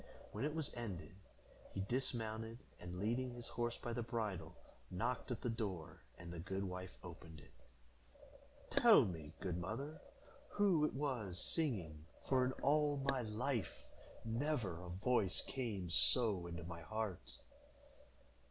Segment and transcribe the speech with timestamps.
[0.31, 1.13] When it was ended,
[1.75, 4.55] he dismounted, and, leading his horse by the bridle,
[4.89, 7.53] knocked at the door, and the good wife opened it.
[8.71, 10.01] "Tell me, good mother,
[10.53, 13.77] who it was singing, for, in all my life,
[14.25, 17.37] never a voice came so into my heart."